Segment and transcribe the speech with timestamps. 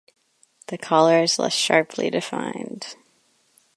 [0.69, 2.95] The collar is less sharply defined.